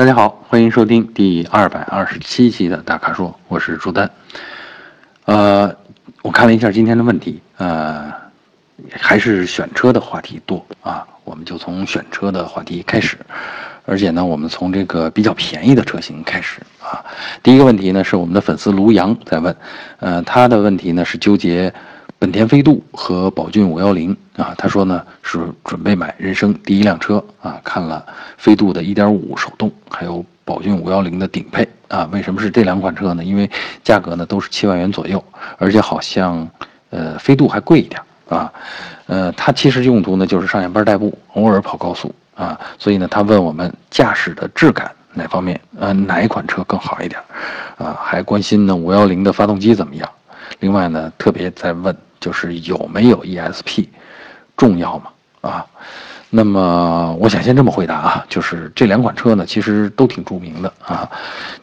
[0.00, 4.10] 大家好，欢迎收听第二百二十七期的大咖说，我是朱丹。
[5.26, 5.70] 呃，
[6.22, 8.10] 我看了一下今天的问题，呃，
[8.92, 13.18] 还是选车的话题多啊，我们就从选车的话题开始，
[13.84, 17.04] 而且呢，我们从这个比较便宜的车型开始啊。
[17.42, 19.54] 第一个问题呢，是我们的粉丝卢阳在问，
[19.98, 21.70] 呃，他的问题呢是纠结。
[22.20, 28.04] 本田飞度和宝骏五幺零啊，他说呢是准备买人生第一辆车啊，看了
[28.36, 33.24] 飞度的1.5手动，还有宝骏五幺零的顶配啊，为什么是这两款车呢？
[33.24, 33.50] 因为
[33.82, 35.24] 价格呢都是七万元左右，
[35.56, 36.46] 而且好像
[36.90, 37.98] 呃飞度还贵一点
[38.28, 38.52] 啊，
[39.06, 47.18] 呃，它其实用途呢就是上下班代步，偶尔跑高速啊，所以呢他问我们驾驶的质感哪方面呃哪一款车更好一点
[47.78, 50.06] 啊，还关心呢五幺零的发动机怎么样，
[50.58, 51.96] 另外呢特别在问。
[52.20, 53.86] 就是有没有 ESP
[54.56, 55.04] 重要吗？
[55.40, 55.66] 啊，
[56.28, 61.10] 那么我想先这么回答啊，就是这两款车呢，其实都挺著名的啊。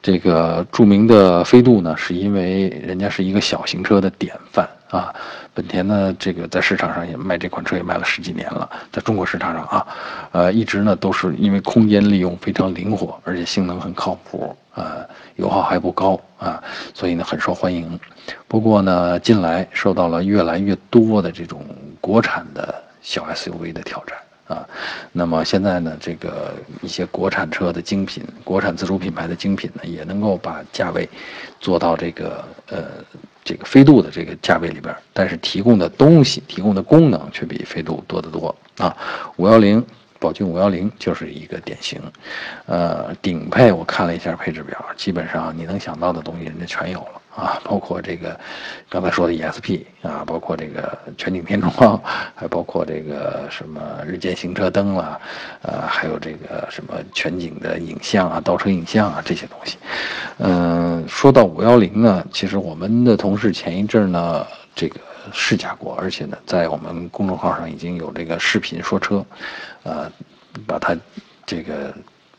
[0.02, 5.14] 这个著名的飞度呢，是因为人家是一个小型车的典范啊。
[5.58, 9.88] 本田呢，这个在市场上也卖这款车也卖了十几年了，在中国市场上啊，
[10.32, 15.04] 呃，一直呢都是因为空间利用非常灵活，而且性能很靠谱，呃，
[15.38, 16.62] 油耗还不高啊，
[16.94, 17.99] 所以呢很受欢迎。
[18.48, 21.66] 不过呢，近来受到了越来越多的这种
[21.99, 24.16] 国产的小 SUV 的挑战
[24.48, 24.67] 啊。
[25.12, 31.07] 那么现在呢，这个一些国产车的精品，国产自主品牌的精品呢，也能够把价位
[31.59, 32.85] 做到这个呃
[33.43, 38.95] 这个飞度的这个价位里边，但是提供的东西、提供的功能却比飞度多得多啊。
[39.35, 39.85] 五幺零。
[40.20, 42.01] 宝骏五幺零就是一个典型，
[42.65, 48.38] 呃，顶配我看了一下配置表，基本上你能想到的东西人家全有了啊，包括这个
[48.90, 52.02] 刚才说的 ESP 啊，包括这个全景天窗，
[52.35, 55.21] 还包括这个什么日间行车灯了，
[55.62, 59.77] 呃，还有这个什么全景的影像啊、倒车影像啊这些东西。
[60.40, 65.00] 嗯，说到五幺零呢，其实我们的同事前一阵呢，这个。
[65.34, 69.25] 试驾过，而且呢，在我们公众号上已经有这个视频说车，
[69.84, 70.09] 呃，
[70.66, 70.96] 把它
[71.46, 71.94] 这个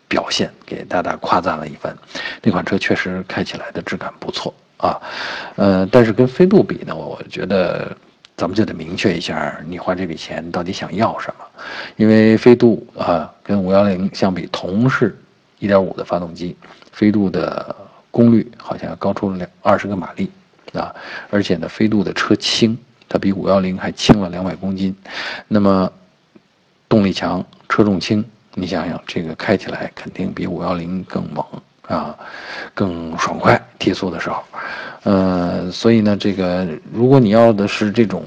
[0.08, 1.94] 表现给大大夸赞了一番。
[2.40, 5.00] 那款车确实开起来的质感不错啊，
[5.56, 7.94] 呃，但是跟飞度比呢，我觉得
[8.36, 11.44] 咱们就得明确一下，你花这笔钱到底想要什么？
[11.96, 15.16] 因为飞度啊，跟五幺零相比，同是
[15.60, 16.56] 1.5的发动机，
[16.92, 17.74] 飞度的
[18.10, 20.30] 功率好像高出了两二十个马力。
[20.74, 20.94] 啊，
[21.30, 22.76] 而且呢，飞度的车轻，
[23.08, 24.94] 它比五幺零还轻了两百公斤，
[25.48, 25.90] 那么
[26.90, 28.22] 动力强，车重轻，
[28.54, 31.42] 你想想这个开起来肯定比五幺零更猛
[31.88, 32.16] 啊，
[32.74, 34.44] 更爽快，提速的时候，
[35.02, 38.22] 呃，所以呢，这个如果你要的是这种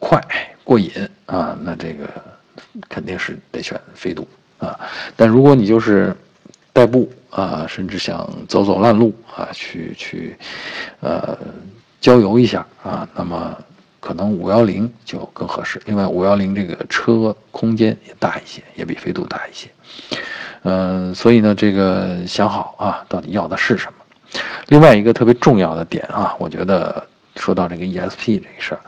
[0.00, 0.20] 快
[0.64, 0.90] 过瘾
[1.26, 2.08] 啊，那这个
[2.88, 4.26] 肯定是得选飞度
[4.58, 4.80] 啊，
[5.14, 6.12] 但如果你就是
[6.72, 7.08] 代步。
[7.32, 10.36] 啊，甚至想走走烂路啊，去去，
[11.00, 11.34] 呃，
[11.98, 13.56] 郊游一下啊，那么
[14.00, 15.80] 可能五幺零就更合适。
[15.86, 19.70] 另外，五幺零这个车空间也大一些，也比飞度大一些。
[20.62, 24.40] 嗯，所以呢，这个想好啊，到底要的是什么？
[24.68, 27.06] 另外一个特别重要的点啊，我觉得
[27.36, 28.80] 说到这个 ESP 这个事儿，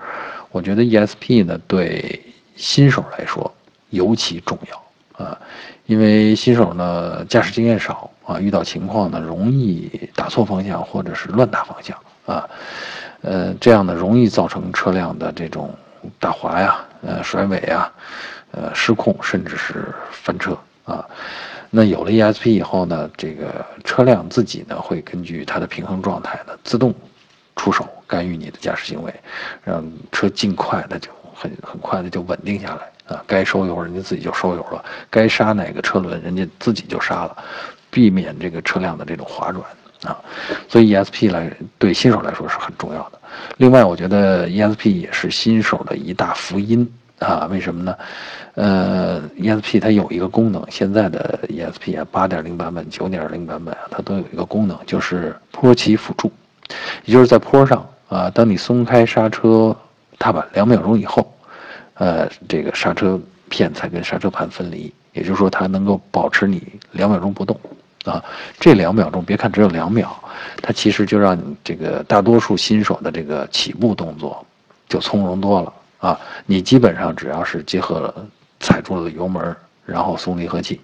[0.50, 2.20] 我觉得 ESP 呢对
[2.56, 3.52] 新手来说
[3.90, 5.38] 尤其重要啊，
[5.86, 8.10] 因为新手呢驾驶经验少。
[8.26, 12.48] 啊，遇到情况呢，容易打错方向或者是乱打方向啊，
[13.20, 15.70] 呃，这样呢容易造成车辆的这种
[16.18, 17.92] 打滑呀、呃甩尾啊、
[18.52, 20.56] 呃失控，甚至是翻车
[20.86, 21.04] 啊。
[21.76, 26.94] 那有了 ESP 以后呢，这个车辆自己呢会根据它的平衡状态呢自动
[27.56, 29.12] 出手干预你的驾驶行为，
[29.64, 33.20] 让车尽快的就很很快的就稳定下来啊。
[33.26, 37.36] 该收油人家自己就收油了，该刹哪个车轮人家自己就刹了。
[37.90, 39.64] 避免这个车辆的这种滑转
[40.02, 40.20] 啊，
[40.68, 41.48] 所以 ESP 来
[41.78, 43.20] 对新手来说是很重要的。
[43.56, 47.46] 另外，我觉得 ESP 也是新手的一大福音啊。
[47.50, 47.96] 为什么呢？
[48.54, 56.30] 呃，ESP 它有一个功能，现在的 ESP 啊，八点零版本、九点零版本啊，它都有一个功能，就是坡起辅助，
[57.04, 59.76] 也就是在坡上啊，当你松开刹车
[60.18, 61.32] 踏板两秒钟以后，
[61.94, 66.62] 呃，这个刹车片才跟刹车盘分离，也就是说它能够保持你
[66.92, 67.58] 两秒钟不动。
[68.04, 68.22] 啊，
[68.60, 70.14] 这两秒钟，别看只有两秒，
[70.60, 74.44] 它其实就让你这个大多数新手的这个起步动作
[74.86, 75.72] 就从容多了
[76.04, 76.20] 啊！
[76.44, 78.26] 你基本上只要是结合了
[78.60, 79.56] 踩住了油门，
[79.86, 80.78] 然后松离合器，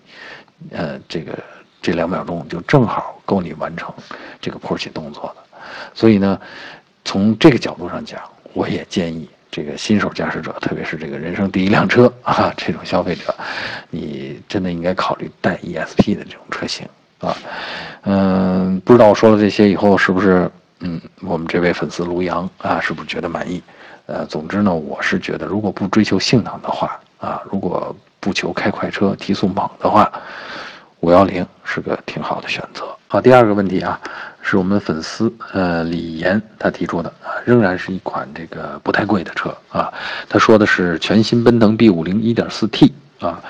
[0.71, 1.39] 呃，这个
[1.83, 3.93] 这两秒钟就正好够你完成
[4.41, 5.59] 这个坡起动作的。
[5.93, 6.41] 所以呢，
[7.05, 8.19] 从这个角度上讲，
[8.55, 13.35] 我也建议这个新手驾驶者，特别是这个人生第一辆车 啊，这种消费者，
[13.91, 16.89] 你真的应该考虑带 ESP 的这种车型。
[17.19, 17.37] 啊。
[18.05, 23.63] 嗯，不知道我说了这些以后是不是嗯，我们这位粉丝卢阳啊，是不是觉得满意？
[24.11, 30.11] 呃，总之呢，我是觉得如果不追求性能的话啊，如果不求开快车、提速猛的话，
[30.99, 32.85] 五幺零是个挺好的选择。
[33.07, 34.01] 好，第二个问题啊，
[34.43, 39.93] 是我们粉丝呃李岩他提出的啊，仍然是一款这个不太贵的车啊。
[40.29, 42.91] 他说的是全新奔腾 B 五零 1.4T
[43.21, 43.41] 啊，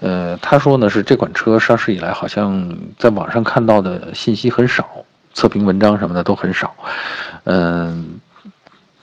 [0.00, 4.88] 呃，他说呢是这款车上市以来好像在网上看到的信息很少，
[5.34, 6.74] 测评文章什么的都很少，
[7.44, 8.17] 嗯，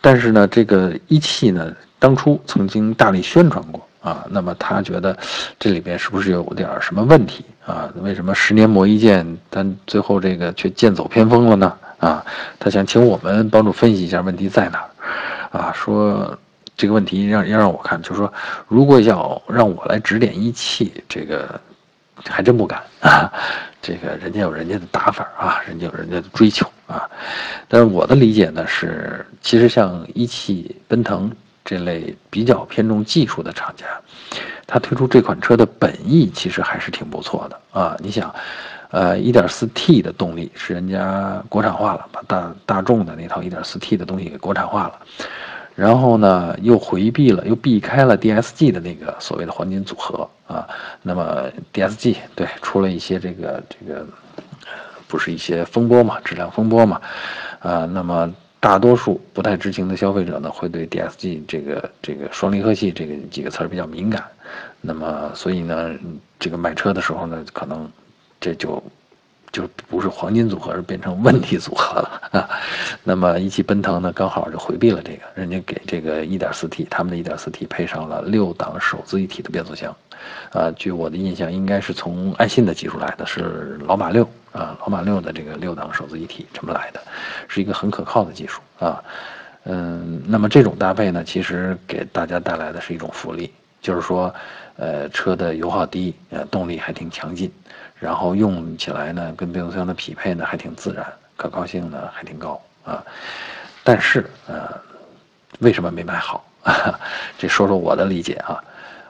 [0.05, 3.81] 但是呢，这个一汽呢当初曾经大力宣传过。
[4.01, 5.17] 啊，那么他觉得
[5.57, 7.91] 这里边是不是有点什么问题啊？
[8.03, 11.73] 为什么十年磨一剑，但最后这个却剑走偏锋了呢？
[11.97, 12.23] 啊，
[12.59, 15.57] 他想请我们帮助分析一下问题在哪儿？
[15.57, 16.37] 啊，说
[16.77, 18.31] 这个问题让要让我看，就说
[18.67, 21.59] 如果要让我来指点一汽，这个
[22.29, 23.33] 还真不敢啊。
[23.85, 27.07] 这个人家有人家的打法啊，人家有人家的追求啊。
[27.67, 31.31] 但是我的理解呢是，其实像一汽、奔腾。
[31.67, 33.87] 这类比较偏重技术的厂家，
[34.67, 37.97] 他推出这款车的本意其实还是挺不错的啊！
[37.99, 38.31] 你想，
[38.91, 44.99] 呃，1.4T 的动力是人家国产化了，把大大众的那套 1.4T 的东西给国产化了，
[45.75, 50.67] 然后呢，又回避了，又避开了 DSG 的那个所谓的黄金组合啊。
[51.01, 54.05] 那么 DSG 对出了一些这个这个，
[55.07, 57.01] 不是一些风波嘛，质量风波嘛，
[57.59, 58.33] 啊，那么。
[58.57, 64.23] 大多数不太知情的消费者呢，会对 DSG 这个这个双离合器这个几个词儿比较敏感，
[64.81, 65.91] 那么所以呢，
[66.39, 67.87] 这个买车的时候呢，可能
[68.39, 68.81] 这就
[69.55, 72.49] 就不是黄金组合，而变成问题组合了啊。
[73.05, 79.95] 那么一汽奔腾呢，刚好就回避了这个，人家给这个 1.4T，他们的 1.4T 配上了六档手自一体的变速箱，
[80.51, 84.27] 啊，据我的印象，应该是从爱信的技术来的，是老马六。
[84.51, 87.01] 啊，老马六的这个六档手自一体这么来的，
[87.49, 89.03] 是一个很可靠的技术啊。
[89.65, 94.33] 嗯，那么这种搭配呢，其实给大家带来的是一种福利，就是说，
[94.77, 97.51] 呃，车的油耗低，呃，动力还挺强劲，
[97.97, 101.05] 然后用起来呢，跟变速箱的匹配呢还挺自然，
[101.37, 103.03] 可靠性呢还挺高啊。
[103.83, 104.69] 但是，呃，
[105.59, 106.45] 为什么没卖好？
[107.37, 108.61] 这说说我的理解啊，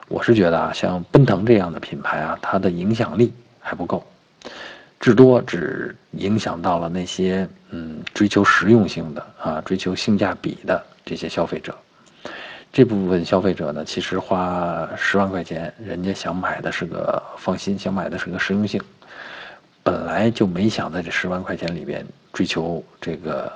[0.08, 4.06] 我是觉得啊，像奔腾这样的品牌啊，它的影响力还不够。
[5.00, 11.76] 至多只影响到了那些嗯追求实用性的啊追求性价比的这些消费者，
[12.76, 18.78] 这部分消费者呢，其实花十万块钱，人家想买的是个放心，想买的是个实用性，
[19.82, 23.50] 本来就没想在这十万块钱里边追求这个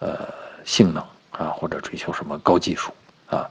[0.00, 0.18] 呃
[0.66, 2.92] 性能啊或者追求什么高技术。
[3.30, 3.48] 啊，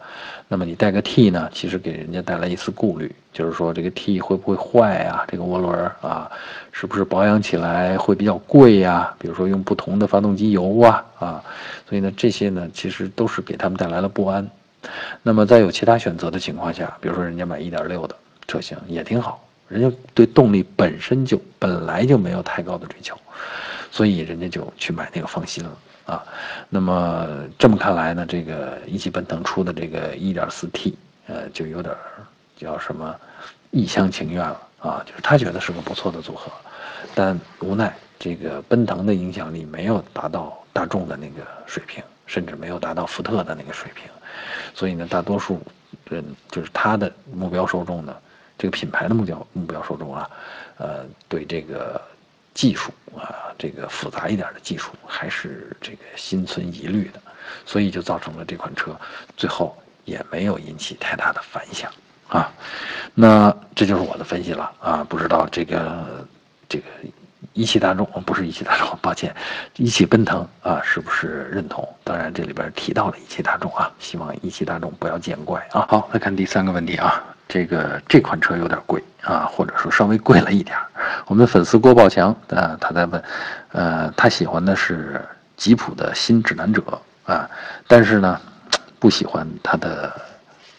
[0.48, 5.25] 那么你带个 T 呢，其实给人家带来一丝顾虑，就是说这个 T 会不会坏啊？
[5.28, 6.30] 这个涡轮啊，
[6.72, 9.12] 是不是保养起来会比较贵呀？
[9.18, 11.44] 比如说用不同的发动机油啊啊，
[11.90, 14.48] 所以呢，这些呢其实都是给他们带来了不安。
[15.24, 18.16] 那么在有其他选择的情况下，比如说人家买一点六的
[18.48, 23.18] 车型也挺好，人家对动力本身就本来就没有太高的追求，
[23.92, 25.72] 所以人家就去买那个放心了。
[26.07, 26.24] 啊，
[26.69, 27.28] 那么
[27.60, 30.94] 这么看来呢，这个一汽奔腾出的这个 1.4T，
[31.28, 31.94] 呃，就有点
[32.56, 33.13] 叫什么
[33.72, 36.50] 一厢情愿了啊，就是他觉得是个不错的组合，
[37.13, 44.05] 但无奈这个奔腾的影响力没有达到大众的那个水平，甚至没有达到福特的那个水平，
[44.75, 45.60] 所以呢，大多数
[46.07, 48.15] 人就是他的目标受众呢，
[48.60, 50.29] 这个品牌的目标目标受众啊，
[50.77, 52.00] 呃，对这个。
[52.57, 57.22] 技术啊，这个复杂一点的技术还是这个心存疑虑的，
[57.67, 59.00] 所以就造成了这款车
[59.36, 61.93] 最后也没有引起太大的反响
[62.27, 62.51] 啊。
[63.13, 66.27] 那这就是我的分析了啊，不知道这个
[66.67, 66.86] 这个
[67.53, 69.36] 一汽大众不是一汽大众，抱歉，
[69.75, 71.88] 一汽奔腾啊，是不是认同？
[72.03, 75.86] 当然这里边提到了一汽大众啊，希望一汽大众不要见怪啊。
[75.89, 77.24] 好，再看第三个问题啊。
[77.50, 80.77] 这个这款车有点贵啊，或者说稍微贵了一点
[81.27, 83.24] 我们的粉丝郭宝强啊，他在问，
[83.72, 85.25] 呃，他喜欢的是
[85.56, 86.84] 吉普的新指南者
[87.25, 87.50] 啊，
[87.88, 88.41] 但是呢，
[89.00, 90.13] 不喜欢它的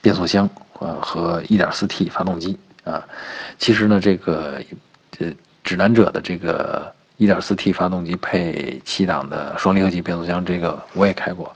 [0.03, 0.47] 变速箱
[0.81, 3.03] 呃和 1.4T 发动机啊。
[3.59, 4.62] 其实呢，这个
[5.19, 5.33] 呃
[5.69, 11.55] 指南者的这个 1.4T 发动机配七档的双离合器变速箱，这个我也开过，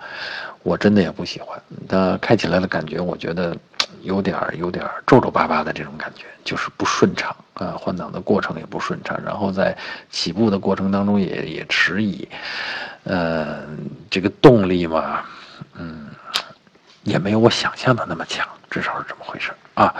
[0.62, 1.58] 我真的也不喜欢。
[1.88, 3.56] 它开起来的感觉，我觉得。
[4.02, 9.76] 有点儿有点儿皱皱巴巴的这种感觉，就是不顺畅啊，换挡的过程也不顺畅，然后在
[10.10, 12.26] 起步的过程当中也也迟疑，
[13.04, 13.60] 呃，
[14.10, 15.20] 这个动力嘛，
[15.78, 16.08] 嗯，
[17.04, 19.94] 也没有我想象的那么强，至少是这么回事啊。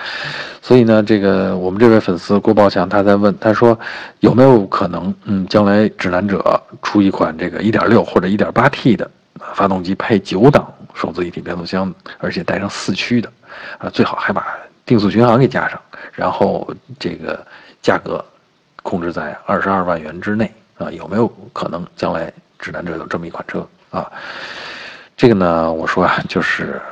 [0.61, 3.78] 所以呢，这个我们这位粉丝郭宝强他在问，他说
[4.21, 9.11] 有没有可能，嗯，将来指南者出一款这个1.6或者 1.8T 的
[9.54, 13.32] 发动机配九档手自一体变速箱，而且带上四驱的，
[13.78, 14.47] 啊，最好还把
[14.87, 15.80] 定速巡航给加上，
[16.12, 16.68] 然后
[16.99, 17.44] 这个
[17.80, 18.25] 价格
[18.82, 20.90] 控制在二十二万元之内啊？
[20.90, 24.11] 有没有可能将来指南者有这么一款车啊？
[25.23, 26.83] 这个呢，我说啊，就是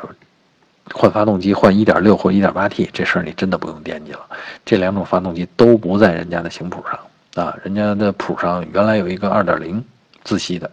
[0.94, 4.20] 换发动机换1.6或 1.8T 这事儿，你真的不用惦记了。
[4.64, 9.82] 这两种发动机都不在人家的型谱上啊，人家的谱上原来有一个2.0
[10.22, 10.70] 自吸的，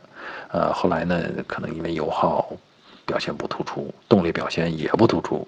[0.50, 2.48] 呃，后来呢，可能因为油耗
[3.08, 5.48] 表现不突出，动力表现也不突出，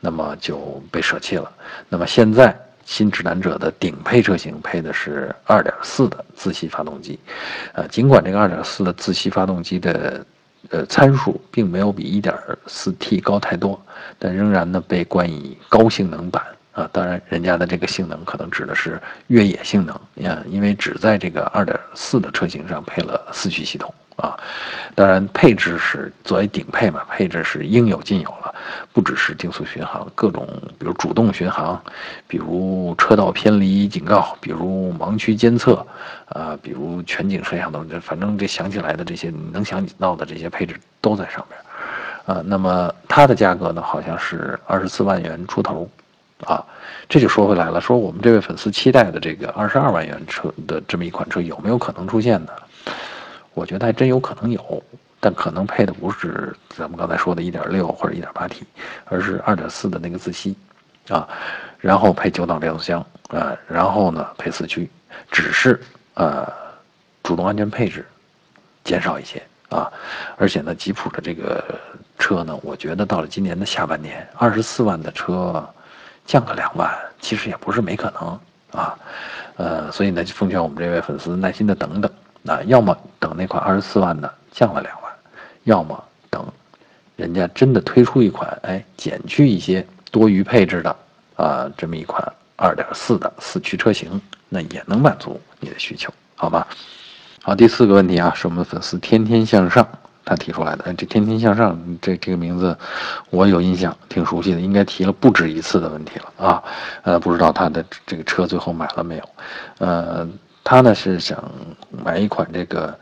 [0.00, 1.52] 那么就被舍弃了。
[1.90, 7.20] 那么现在新指南者的顶配车型配的是2.4的自吸发动机，
[7.74, 10.24] 呃，尽管这个2.4的自吸发动机的
[10.68, 13.80] 呃，参数并没有比 1.4T 高太多，
[14.18, 16.88] 但仍然呢被冠以高性能版啊。
[16.92, 23.92] 当然，人家的这个性能可能指的是越野性能呀，因为只在这个2.4的车型上配了四驱系统。
[24.20, 24.38] 啊，
[24.94, 28.54] 当然配置是作为顶配嘛，配置是应有尽有了，
[28.92, 30.46] 不只是定速巡航，各种
[30.78, 31.82] 比如主动巡航，
[32.28, 35.86] 比如车道偏离警告，比如盲区监测，
[36.28, 45.88] 啊，比如全景摄像头，这反正这想起来的这些能想到的这些配置都在上面，啊，那么它的价格呢，好像是二十四万元出头，
[46.44, 46.62] 啊，
[47.08, 52.52] 这就说回来了，说我们这位粉丝期待的这个二十二万元车的这么一款车有没有可能出现呢？
[53.54, 54.82] 我觉得还真有可能有，
[55.18, 58.62] 但可能配的不是咱们刚才说的1.6或者 1.8T，
[59.06, 60.56] 而是2.4的那个自吸，
[61.08, 61.28] 啊，
[61.78, 64.88] 然后配九档变速箱，啊，然后呢配四驱，
[65.30, 65.80] 只是
[66.14, 66.50] 呃
[67.22, 68.06] 主动安全配置
[68.84, 69.90] 减少一些啊，
[70.38, 71.62] 而且呢吉普的这个
[72.18, 75.68] 车呢，我觉得到了今年的下半年，二十四万的车
[76.24, 76.90] 降个两万，
[77.20, 78.96] 其实也不是没可能啊，
[79.56, 82.10] 呃，所以呢奉劝我们这位粉丝耐心的等等。
[82.42, 85.12] 那要么等那款二十四万的降了两万，
[85.64, 86.42] 要么等
[87.16, 90.96] 人家真的推出一款，哎，减去一些多余配置的
[91.36, 94.18] 啊，这么一款二点四的四驱车型，
[94.48, 96.66] 那也能满足你的需求，好吧？
[97.42, 99.86] 好，第四个问题啊，是我们粉丝天天向上
[100.24, 100.94] 他提出来的。
[100.94, 102.74] 这天天向上这这个名字
[103.28, 106.64] 我有印象，挺熟悉的，应该提了不止一次的问题了啊。
[107.02, 109.28] 呃，不知道他的这个车最后买了没有？
[109.76, 110.26] 呃。
[110.62, 111.42] 他呢是想
[112.04, 112.96] 买一款这个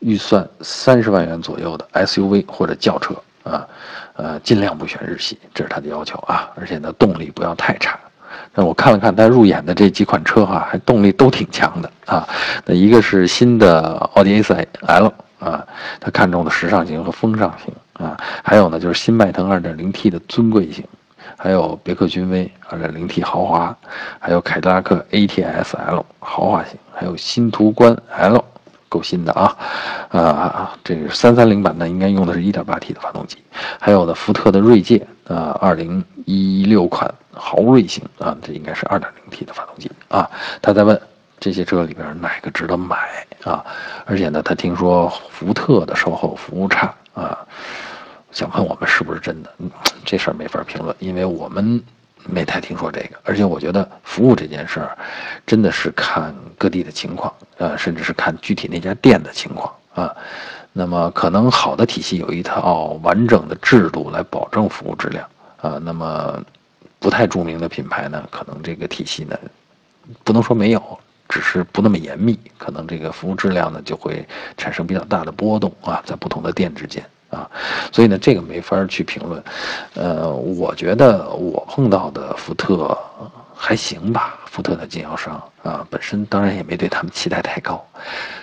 [0.00, 3.66] 预算三十万元左右的 SUV 或者轿车啊，
[4.14, 6.50] 呃，尽量不选日系，这是他的要求啊。
[6.56, 7.98] 而且呢，动力不要太差。
[8.54, 12.28] 那我看了看他入眼的这几款车哈，还动力都挺强的啊。
[12.64, 15.66] 那一个是新的奥迪 A4 L 啊，
[16.00, 18.18] 他看中的时尚型和风尚型啊。
[18.42, 20.84] 还有呢，就是新迈腾 2.0T 的尊贵型。
[21.36, 23.76] 还有别克君威 2.0T 豪华，
[24.18, 28.44] 还有凯迪拉克 ATS L 豪华型，还有新途观 L，
[28.88, 29.56] 够新的啊！
[30.10, 33.38] 啊，这个三三零版的，应该用的是一点八 T 的发动机。
[33.80, 40.30] 还有的福特的锐界啊，二零一六款豪锐型啊，这应该是二点零 T 的发动机啊。
[40.62, 41.00] 他在问
[41.40, 42.96] 这些车里边哪个值得买
[43.42, 43.64] 啊？
[44.06, 47.38] 而且呢，他听说福特的售后服务差啊。
[48.34, 49.54] 想问我们是不是真的？
[50.04, 51.80] 这事儿没法评论，因为我们
[52.26, 53.10] 没太听说这个。
[53.22, 54.98] 而且我觉得服务这件事儿，
[55.46, 60.14] 真的是看各地的情况，呃，甚至是看具体那家店的情况啊。
[60.72, 65.24] 那么可能好的体系有一套完整的制度来保证服务质量
[65.60, 65.78] 啊。
[65.80, 66.42] 那么
[66.98, 69.38] 不太著名的品牌呢，可能这个体系呢，
[70.24, 70.98] 不能说没有，
[71.28, 74.26] 只是不那么严密，可能这个服务质量呢就会
[74.56, 77.04] 产生比较大的波动啊，在不同的店之间。
[77.34, 77.50] 啊，
[77.92, 79.42] 所以呢，这个没法去评论。
[79.94, 82.96] 呃，我觉得我碰到的福特
[83.54, 87.84] 还行吧，福特的经销商啊，本身当然也没对他们期待太高。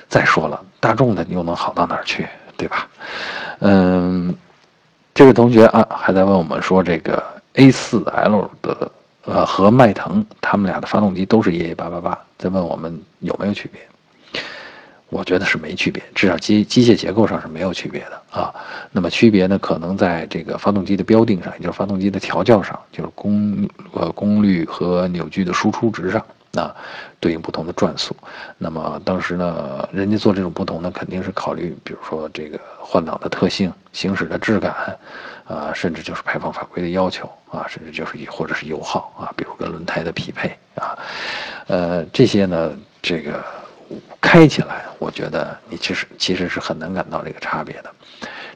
[0.10, 2.88] 再说了，大众的又能好到哪儿去，对吧？
[3.60, 4.36] 嗯，
[5.14, 7.24] 这位同学啊，还在问我们说，这个
[7.56, 8.92] A4L 的
[9.26, 13.82] 呃和迈腾他们俩的发动机都是 EA888，在问我们有没有区别。
[15.12, 18.56] 我觉得是没区别，至少机机械结构上是没有区别的啊。
[18.94, 26.26] 那么区别呢，可能在这个发动机的标定上，也就是发动机的调教上，就是功呃功率和扭矩的输出值上
[26.56, 26.74] 啊，
[27.20, 28.16] 对应不同的转速。
[28.58, 34.98] 那么当时呢，人家做这种不同呢，肯定是考虑，比如说这个换挡的特性、行驶的质感
[35.46, 40.98] 啊，甚至就是排放法规的要求啊，甚至就是或者是油耗啊，比如跟轮胎的匹配啊，
[41.68, 43.44] 呃，这些呢，这个。
[44.20, 47.92] 开起来，我觉得你其实其实是很难感到这个差别的。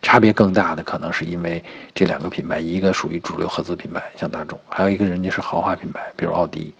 [0.01, 1.63] 差别更大的可能是因为
[1.95, 6.75] 这两个品牌，一个属于主流合资品牌，像大众，还有一个人家是豪华品牌，比如奥迪，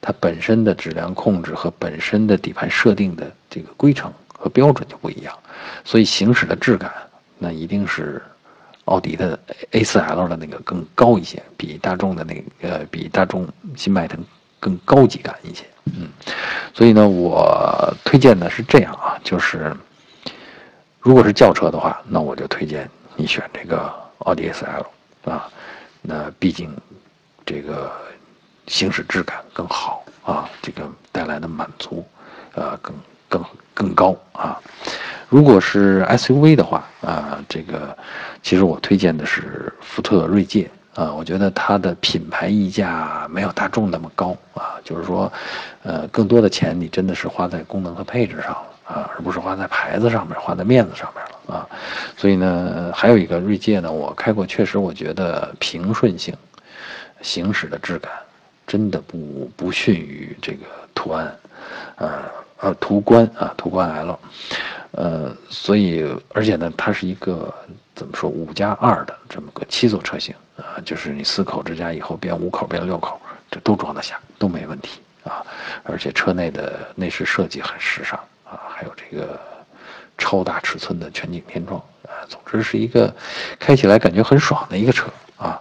[0.00, 5.38] 它本身的质量控制和本身的底盘设定的这个规程和标准就不一样，
[5.84, 6.90] 所以行驶的质感
[7.38, 8.22] 那一定是
[8.86, 9.38] 奥迪的
[9.72, 14.24] A4L 的那个更高一些，比大众的那个呃比大众新迈腾
[14.58, 15.64] 更高级感一些，
[15.96, 16.08] 嗯，
[16.74, 19.74] 所以呢，我推荐的是这样啊，就是。
[21.02, 25.48] 如果是轿车的话，那我就推荐你选这个奥迪 S L 啊，
[26.02, 26.76] 那毕竟
[27.46, 27.90] 这个
[28.66, 32.06] 行驶质感更好啊，这个带来的满足，
[32.52, 32.94] 呃，更
[33.30, 34.60] 更更高啊。
[35.30, 37.96] 如果是 SUV 的话啊，这个
[38.42, 45.32] 其实我推荐的是福特锐界啊，我觉得它的品牌溢价没有大众那么高啊，就是说，
[45.82, 48.66] 呃，更多的钱你真的是花在功能和配置上了。
[48.90, 51.68] 啊，而不是花在牌子上面，花在面子上面了啊。
[52.16, 56.34] 所以呢，还有一个锐界呢，我开过，确实我觉得平顺性、
[57.22, 58.10] 行驶的质感，
[58.66, 61.32] 真的不不逊于这个途安，
[61.98, 62.08] 呃
[62.58, 64.18] 呃途观啊，途观 L，
[64.92, 66.04] 呃，所以
[66.34, 67.52] 而且呢，它是一个
[67.94, 73.20] 怎么说五加二的这么个七座车型啊，就是你四口之家以后变五口变六口，
[73.50, 75.44] 这都装得下，都没问题啊。
[75.84, 78.18] 而且车内的内饰设计很时尚。
[78.44, 79.38] 啊，还有这个
[80.18, 83.14] 超大尺寸的全景天窗啊，总之是一个
[83.60, 85.56] 开起来感觉很爽的一个车啊。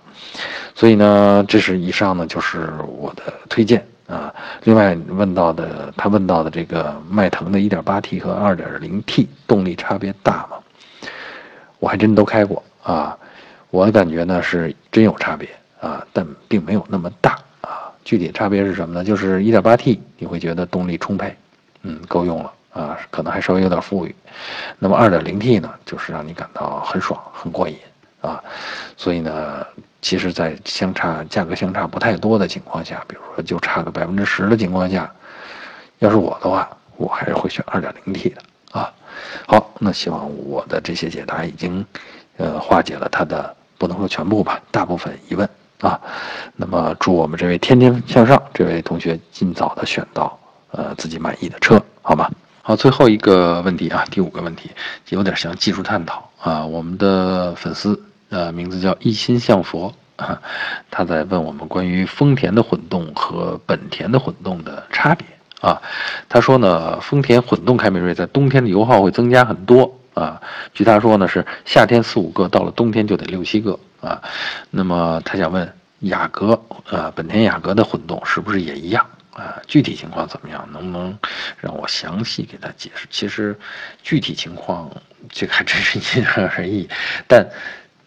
[0.73, 3.87] 所以呢，这是以上呢就是我的推荐。
[4.63, 10.57] 另外问到的，他问到的这个迈腾的 1.8T 和 2.0T 动力差别大吗？
[11.79, 13.17] 我还真都开过啊，
[13.69, 15.47] 我感觉呢是真有差别
[15.79, 17.91] 啊，但并没有那么大啊。
[18.03, 19.03] 具体差别是什么呢？
[19.03, 21.35] 就是 1.8T 你会觉得动力充沛，
[21.83, 22.53] 嗯，够用了。
[22.71, 24.15] 啊，可能还稍微有点富裕，
[24.77, 27.75] 那么二点零 T 呢，就是让你感到很爽、很过瘾
[28.21, 28.41] 啊。
[28.95, 29.65] 所以呢，
[30.01, 35.11] 其实，在相差价格相差不太多的情况下，比如说就差个百分之十的情况下，
[35.99, 38.41] 要是我的话，我还是会选二点零 T 的
[38.71, 38.91] 啊。
[39.45, 41.85] 好，那希望我的这些解答已经
[42.37, 45.47] 呃化解了他的不能说全部吧，大部分疑问
[45.81, 45.99] 啊。
[46.55, 50.39] 那么祝我们这位天天向上这位同学尽早的选到
[50.71, 52.31] 呃自己满意的车，好吗？
[52.61, 54.71] 好，最后一个问题啊，第五个问题
[55.09, 56.65] 有点像技术探讨啊。
[56.65, 60.41] 我们的粉丝呃，名字叫一心向佛啊，
[60.91, 65.25] 他在问我们关于丰田的混动和本田的混动的差别
[65.61, 65.81] 啊。
[66.27, 70.41] 他说呢，丰田混动凯美瑞在冬天的油耗会增加很多啊。
[70.73, 74.21] 据他说呢，是夏天四五个，到了冬天就得六七个啊。
[74.69, 79.05] 那么他想问雅阁呃，本田雅阁的混动是不是也一样？
[79.31, 80.67] 啊，具体情况怎么样？
[80.73, 81.17] 能不能
[81.57, 83.07] 让我详细给他解释？
[83.09, 83.57] 其实，
[84.03, 84.91] 具体情况
[85.29, 86.89] 这个还真是因人而异。
[87.25, 87.47] 但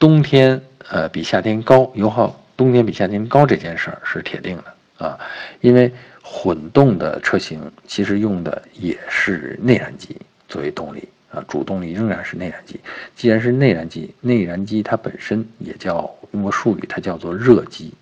[0.03, 0.61] 冬天
[0.91, 5.17] 呃比夏天高油耗，冬天比夏天高这件事儿是铁定的啊。
[5.61, 10.17] 因为混动的车型其实用的也是内燃机
[10.49, 12.81] 作为动力啊，主动力仍然是内燃机。
[13.15, 17.95] 既然是内燃机，内燃机它本身也叫用个术语，它叫做热机，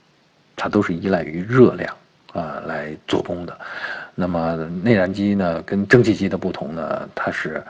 [0.56, 1.94] 它都是依赖于热量。
[2.32, 3.58] 啊，来做功的。
[4.14, 7.60] 那么内燃机呢，跟蒸汽机的不同呢，它是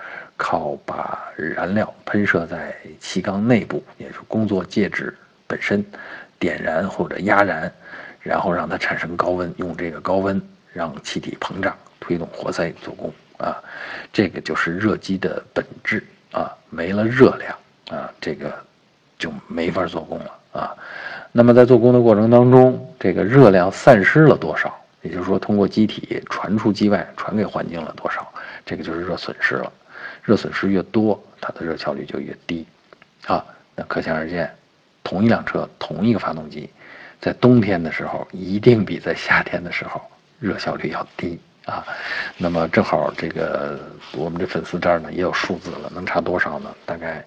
[0.42, 5.14] 靠把燃料喷射在气缸内部，也就是工作介质
[5.46, 5.84] 本身
[6.38, 7.70] 点燃或者压燃，
[8.22, 10.40] 然后让它产生高温，用这个高温
[10.72, 13.62] 让气体膨胀，推动活塞做功啊。
[14.14, 16.50] 这个就是热机的本质啊。
[16.70, 17.54] 没了热量
[17.90, 18.50] 啊，这个
[19.18, 20.74] 就没法做功了啊。
[21.32, 24.74] 那么在做工的过程当中，这个热量散失了多少？
[25.02, 28.26] 也就是说，通过机体传出机外，传给环境了多少？
[28.64, 29.70] 这个就是热损失了。
[30.30, 32.64] 热损失越多，它的热效率就越低。
[33.26, 34.48] 啊，那可想而知，
[35.02, 36.70] 同一辆车，同一个发动机，
[37.20, 40.00] 在冬天的时候，一定比在夏天的时候
[40.38, 41.84] 热效率要低啊。
[42.36, 43.80] 那么正好这个
[44.12, 46.72] 我们这粉丝这儿呢也有数字了，能差多少呢？
[46.86, 47.24] 大概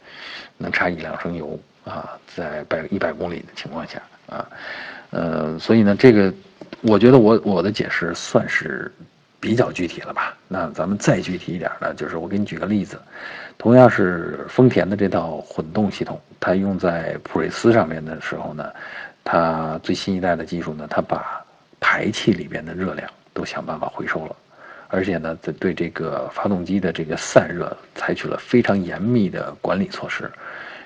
[0.57, 1.59] 能差一两升油。
[1.83, 4.47] 啊，在百一百公里的情况下啊，
[5.09, 6.33] 呃，所以呢，这个
[6.79, 8.89] 我觉得我我的解释算是
[9.43, 10.33] 比较具体了吧？
[10.47, 12.97] 那咱们再具体一点呢，就是我给你举个例子，
[13.57, 18.71] 同样是丰田的这套混动系统，它用在普锐斯上面的时候呢，
[19.21, 21.43] 它最新一代的技术呢，它把
[21.81, 24.35] 排气里边的热量都想办法回收了，
[24.87, 30.31] 而且呢，在对这个发动机的这个散热采取了非常严密的管理措施。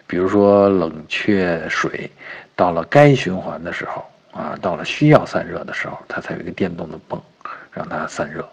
[0.08, 2.10] 比如说冷却水，
[2.56, 7.22] 到了该循环的时候啊，到了需要散热的时候，它才有一个电动的泵，
[7.77, 8.43] 让它散热。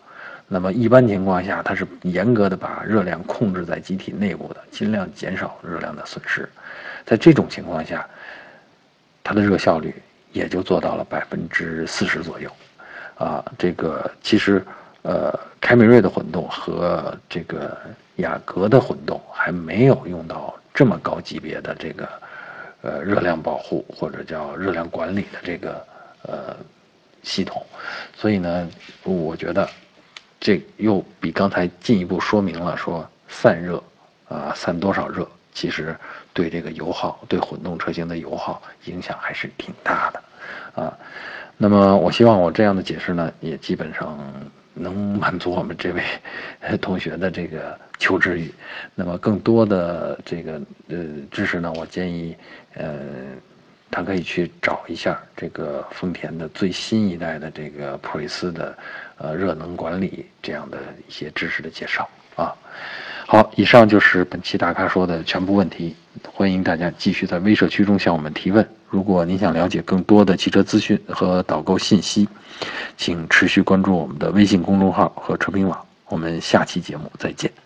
[0.46, 6.46] 那么一般情况下，它是严格的把热量控制在机体内部的，尽量减少热量的损失。
[7.06, 8.06] 在这种情况下，
[9.22, 9.94] 它的热效率
[10.32, 12.50] 也就做到了百分之四十左右。
[13.16, 14.62] 啊，这个其实，
[15.02, 17.78] 呃，凯美瑞的混动和这个
[18.16, 22.08] 雅阁的混动还没有用到这么高级别的这个，
[22.82, 25.86] 呃，热量保护或者叫热量管理的这个
[26.22, 26.56] 呃
[27.24, 27.64] 系统，
[28.14, 28.68] 所以呢，
[29.02, 29.68] 我觉得
[30.38, 33.82] 这又比刚才进一步说明了说散热
[34.28, 35.96] 啊，散多少热，其实
[36.32, 40.96] 对这个油耗，对混动车型的油耗影响还是挺大的，啊。
[41.56, 44.18] 那么，我希望我这样的解释呢，也基本上
[44.74, 46.02] 能满足我们这位
[46.82, 48.52] 同学的这个求知欲。
[48.94, 50.96] 那么，更多的这个呃
[51.30, 52.36] 知识呢，我建议
[52.74, 52.98] 呃
[53.94, 58.76] 他可以去找一下这个丰田的最新一代的这个普锐斯的
[59.18, 62.52] 呃热能管理这样的一些知识的介绍啊。
[63.24, 65.94] 好，以上就是本期大咖说的全部问题。
[66.32, 68.68] 欢迎大家继续在微社区中向我们提问。
[68.90, 72.28] 如果您想了解更多的汽车资讯和导购信息，
[72.96, 75.86] 请持续关注我们的微信公众号和车评网。
[76.08, 77.63] 我们下期节目再见。